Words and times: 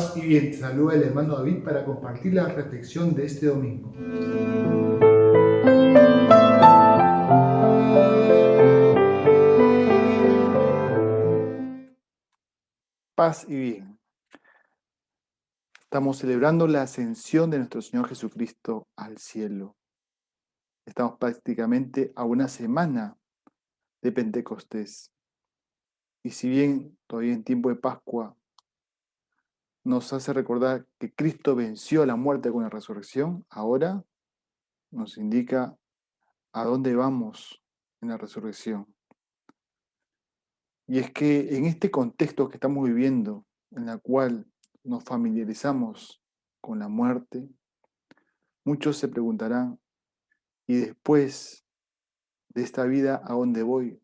Paz 0.00 0.16
y 0.16 0.22
bien, 0.22 0.50
te 0.50 0.56
saluda 0.56 0.94
el 0.94 1.02
hermano 1.02 1.36
David 1.36 1.62
para 1.62 1.84
compartir 1.84 2.32
la 2.32 2.46
reflexión 2.46 3.14
de 3.14 3.26
este 3.26 3.48
domingo. 3.48 3.92
Paz 13.14 13.44
y 13.46 13.54
bien. 13.54 13.98
Estamos 15.82 16.16
celebrando 16.16 16.66
la 16.66 16.80
ascensión 16.80 17.50
de 17.50 17.58
nuestro 17.58 17.82
Señor 17.82 18.08
Jesucristo 18.08 18.88
al 18.96 19.18
cielo. 19.18 19.76
Estamos 20.86 21.18
prácticamente 21.18 22.10
a 22.16 22.24
una 22.24 22.48
semana 22.48 23.18
de 24.00 24.12
Pentecostés. 24.12 25.12
Y 26.22 26.30
si 26.30 26.48
bien 26.48 26.96
todavía 27.06 27.34
en 27.34 27.44
tiempo 27.44 27.68
de 27.68 27.76
Pascua 27.76 28.34
nos 29.84 30.12
hace 30.12 30.32
recordar 30.32 30.86
que 30.98 31.12
Cristo 31.12 31.54
venció 31.56 32.04
la 32.04 32.16
muerte 32.16 32.50
con 32.50 32.62
la 32.62 32.68
resurrección, 32.68 33.46
ahora 33.48 34.04
nos 34.90 35.16
indica 35.16 35.76
a 36.52 36.64
dónde 36.64 36.94
vamos 36.94 37.62
en 38.00 38.08
la 38.08 38.16
resurrección. 38.16 38.94
Y 40.86 40.98
es 40.98 41.12
que 41.12 41.56
en 41.56 41.66
este 41.66 41.90
contexto 41.90 42.48
que 42.48 42.56
estamos 42.56 42.86
viviendo, 42.88 43.46
en 43.70 43.86
la 43.86 43.98
cual 43.98 44.46
nos 44.82 45.04
familiarizamos 45.04 46.20
con 46.60 46.80
la 46.80 46.88
muerte, 46.88 47.48
muchos 48.64 48.96
se 48.98 49.08
preguntarán, 49.08 49.78
¿y 50.66 50.76
después 50.76 51.64
de 52.48 52.62
esta 52.62 52.84
vida 52.84 53.22
a 53.24 53.34
dónde 53.34 53.62
voy? 53.62 54.00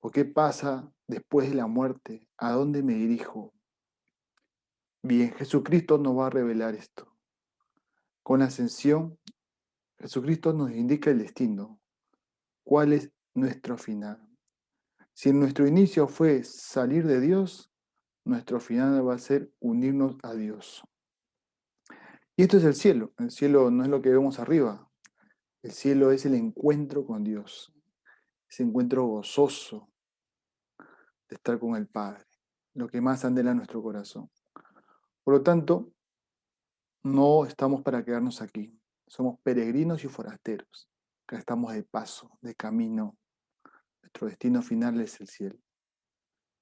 ¿O 0.00 0.10
qué 0.10 0.24
pasa 0.24 0.90
después 1.06 1.50
de 1.50 1.56
la 1.56 1.66
muerte? 1.66 2.26
¿A 2.38 2.52
dónde 2.52 2.82
me 2.82 2.94
dirijo? 2.94 3.55
Bien, 5.08 5.32
Jesucristo 5.34 5.98
nos 5.98 6.18
va 6.18 6.26
a 6.26 6.30
revelar 6.30 6.74
esto. 6.74 7.16
Con 8.24 8.40
la 8.40 8.46
ascensión, 8.46 9.16
Jesucristo 10.00 10.52
nos 10.52 10.72
indica 10.72 11.12
el 11.12 11.20
destino. 11.20 11.80
¿Cuál 12.64 12.92
es 12.92 13.12
nuestro 13.32 13.78
final? 13.78 14.28
Si 15.14 15.32
nuestro 15.32 15.64
inicio 15.64 16.08
fue 16.08 16.42
salir 16.42 17.06
de 17.06 17.20
Dios, 17.20 17.70
nuestro 18.24 18.58
final 18.58 19.06
va 19.06 19.14
a 19.14 19.18
ser 19.18 19.52
unirnos 19.60 20.16
a 20.24 20.34
Dios. 20.34 20.82
Y 22.34 22.42
esto 22.42 22.56
es 22.56 22.64
el 22.64 22.74
cielo. 22.74 23.12
El 23.18 23.30
cielo 23.30 23.70
no 23.70 23.84
es 23.84 23.88
lo 23.88 24.02
que 24.02 24.10
vemos 24.10 24.40
arriba. 24.40 24.90
El 25.62 25.70
cielo 25.70 26.10
es 26.10 26.26
el 26.26 26.34
encuentro 26.34 27.06
con 27.06 27.22
Dios. 27.22 27.72
Ese 28.50 28.64
encuentro 28.64 29.04
gozoso 29.04 29.88
de 31.28 31.36
estar 31.36 31.60
con 31.60 31.76
el 31.76 31.86
Padre. 31.86 32.24
Lo 32.74 32.88
que 32.88 33.00
más 33.00 33.24
andela 33.24 33.54
nuestro 33.54 33.80
corazón. 33.80 34.28
Por 35.26 35.34
lo 35.34 35.42
tanto, 35.42 35.92
no 37.02 37.46
estamos 37.46 37.82
para 37.82 38.04
quedarnos 38.04 38.40
aquí. 38.40 38.80
Somos 39.08 39.40
peregrinos 39.40 40.04
y 40.04 40.08
forasteros. 40.08 40.88
Acá 41.24 41.36
estamos 41.36 41.72
de 41.72 41.82
paso, 41.82 42.38
de 42.42 42.54
camino 42.54 43.18
nuestro 44.02 44.28
destino 44.28 44.62
final 44.62 45.00
es 45.00 45.20
el 45.20 45.26
cielo. 45.26 45.58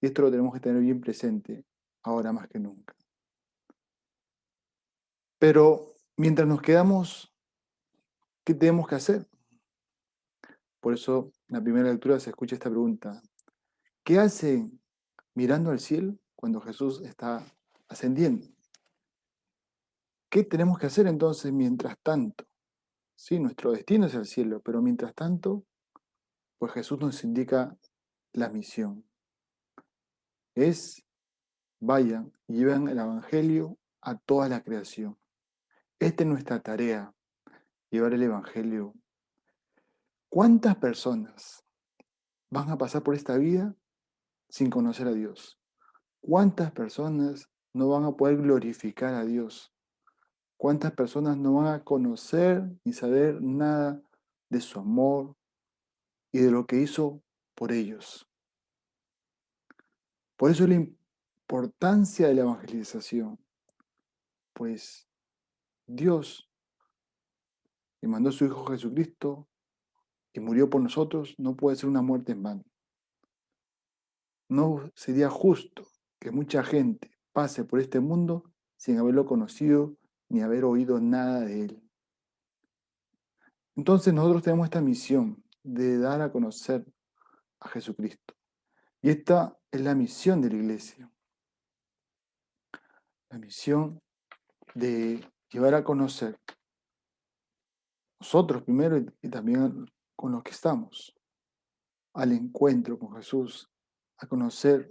Y 0.00 0.06
esto 0.06 0.22
lo 0.22 0.30
tenemos 0.30 0.54
que 0.54 0.60
tener 0.60 0.80
bien 0.80 1.02
presente 1.02 1.66
ahora 2.02 2.32
más 2.32 2.48
que 2.48 2.58
nunca. 2.58 2.96
Pero 5.38 5.92
mientras 6.16 6.48
nos 6.48 6.62
quedamos, 6.62 7.30
¿qué 8.42 8.54
tenemos 8.54 8.88
que 8.88 8.94
hacer? 8.94 9.28
Por 10.80 10.94
eso 10.94 11.30
en 11.48 11.58
la 11.58 11.62
primera 11.62 11.90
lectura 11.90 12.18
se 12.18 12.30
escucha 12.30 12.54
esta 12.54 12.70
pregunta. 12.70 13.20
¿Qué 14.02 14.18
hacen 14.18 14.80
mirando 15.34 15.70
al 15.70 15.78
cielo 15.78 16.16
cuando 16.34 16.62
Jesús 16.62 17.02
está 17.02 17.44
ascendiendo? 17.96 18.46
¿Qué 20.28 20.44
tenemos 20.44 20.78
que 20.78 20.86
hacer 20.86 21.06
entonces 21.06 21.50
mientras 21.50 21.98
tanto? 22.02 22.46
Sí, 23.14 23.40
nuestro 23.40 23.72
destino 23.72 24.06
es 24.06 24.14
el 24.14 24.26
cielo, 24.26 24.60
pero 24.60 24.82
mientras 24.82 25.14
tanto, 25.14 25.64
pues 26.58 26.72
Jesús 26.72 27.00
nos 27.00 27.24
indica 27.24 27.74
la 28.34 28.50
misión. 28.50 29.04
Es, 30.54 31.02
vayan 31.80 32.32
y 32.46 32.58
lleven 32.58 32.88
el 32.88 32.98
Evangelio 32.98 33.78
a 34.02 34.18
toda 34.18 34.50
la 34.50 34.62
creación. 34.62 35.16
Esta 35.98 36.22
es 36.22 36.28
nuestra 36.28 36.60
tarea, 36.60 37.14
llevar 37.88 38.12
el 38.12 38.22
Evangelio. 38.22 38.92
¿Cuántas 40.28 40.76
personas 40.76 41.64
van 42.50 42.68
a 42.68 42.76
pasar 42.76 43.02
por 43.02 43.14
esta 43.14 43.38
vida 43.38 43.74
sin 44.50 44.68
conocer 44.68 45.08
a 45.08 45.12
Dios? 45.12 45.58
¿Cuántas 46.20 46.72
personas 46.72 47.48
no 47.76 47.88
van 47.88 48.04
a 48.04 48.12
poder 48.12 48.38
glorificar 48.38 49.14
a 49.14 49.24
Dios? 49.24 49.72
¿Cuántas 50.56 50.92
personas 50.92 51.36
no 51.36 51.54
van 51.54 51.66
a 51.66 51.84
conocer 51.84 52.64
ni 52.84 52.92
saber 52.92 53.40
nada 53.42 54.02
de 54.48 54.60
su 54.60 54.78
amor, 54.78 55.36
y 56.36 56.38
de 56.40 56.50
lo 56.50 56.66
que 56.66 56.76
hizo 56.76 57.22
por 57.54 57.72
ellos. 57.72 58.28
Por 60.36 60.50
eso 60.50 60.66
la 60.66 60.74
importancia 60.74 62.28
de 62.28 62.34
la 62.34 62.42
evangelización, 62.42 63.38
pues 64.52 65.08
Dios, 65.86 66.50
que 67.98 68.06
mandó 68.06 68.28
a 68.28 68.32
su 68.32 68.44
Hijo 68.44 68.66
Jesucristo 68.66 69.48
y 70.34 70.40
murió 70.40 70.68
por 70.68 70.82
nosotros, 70.82 71.34
no 71.38 71.56
puede 71.56 71.76
ser 71.76 71.88
una 71.88 72.02
muerte 72.02 72.32
en 72.32 72.42
vano. 72.42 72.64
No 74.50 74.90
sería 74.94 75.30
justo 75.30 75.86
que 76.20 76.30
mucha 76.30 76.62
gente 76.62 77.15
pase 77.36 77.64
por 77.64 77.80
este 77.80 78.00
mundo 78.00 78.50
sin 78.78 78.96
haberlo 78.96 79.26
conocido 79.26 79.94
ni 80.30 80.40
haber 80.40 80.64
oído 80.64 81.02
nada 81.02 81.40
de 81.40 81.66
él. 81.66 81.90
Entonces 83.74 84.14
nosotros 84.14 84.42
tenemos 84.42 84.64
esta 84.64 84.80
misión 84.80 85.44
de 85.62 85.98
dar 85.98 86.22
a 86.22 86.32
conocer 86.32 86.86
a 87.60 87.68
Jesucristo. 87.68 88.34
Y 89.02 89.10
esta 89.10 89.54
es 89.70 89.82
la 89.82 89.94
misión 89.94 90.40
de 90.40 90.48
la 90.48 90.56
iglesia. 90.56 91.12
La 93.28 93.38
misión 93.38 94.00
de 94.74 95.22
llevar 95.50 95.74
a 95.74 95.84
conocer 95.84 96.40
nosotros 98.18 98.62
primero 98.62 98.96
y 98.96 99.28
también 99.28 99.84
con 100.16 100.32
los 100.32 100.42
que 100.42 100.52
estamos 100.52 101.14
al 102.14 102.32
encuentro 102.32 102.98
con 102.98 103.14
Jesús, 103.14 103.70
a 104.16 104.26
conocer 104.26 104.88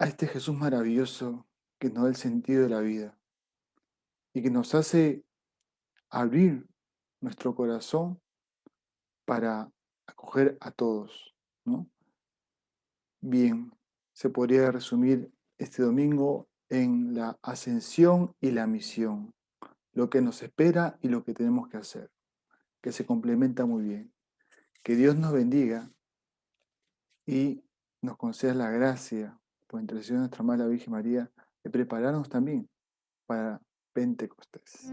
a 0.00 0.06
este 0.06 0.26
Jesús 0.26 0.56
maravilloso 0.56 1.46
que 1.78 1.90
nos 1.90 2.04
da 2.04 2.08
el 2.08 2.16
sentido 2.16 2.62
de 2.62 2.70
la 2.70 2.80
vida 2.80 3.18
y 4.32 4.42
que 4.42 4.50
nos 4.50 4.74
hace 4.74 5.22
abrir 6.08 6.66
nuestro 7.20 7.54
corazón 7.54 8.18
para 9.26 9.70
acoger 10.06 10.56
a 10.60 10.70
todos. 10.70 11.36
¿no? 11.66 11.86
Bien, 13.20 13.70
se 14.14 14.30
podría 14.30 14.70
resumir 14.72 15.30
este 15.58 15.82
domingo 15.82 16.48
en 16.70 17.12
la 17.14 17.38
ascensión 17.42 18.34
y 18.40 18.52
la 18.52 18.66
misión, 18.66 19.34
lo 19.92 20.08
que 20.08 20.22
nos 20.22 20.42
espera 20.42 20.98
y 21.02 21.08
lo 21.08 21.24
que 21.24 21.34
tenemos 21.34 21.68
que 21.68 21.76
hacer, 21.76 22.10
que 22.80 22.90
se 22.90 23.04
complementa 23.04 23.66
muy 23.66 23.84
bien. 23.84 24.14
Que 24.82 24.96
Dios 24.96 25.16
nos 25.16 25.34
bendiga 25.34 25.92
y 27.26 27.62
nos 28.00 28.16
conceda 28.16 28.54
la 28.54 28.70
gracia, 28.70 29.39
por 29.70 29.80
intercesión 29.80 30.16
de 30.16 30.20
nuestra 30.22 30.42
Madre 30.42 30.68
Virgen 30.68 30.92
María, 30.92 31.30
de 31.62 31.70
prepararnos 31.70 32.28
también 32.28 32.68
para 33.26 33.60
Pentecostés. 33.92 34.90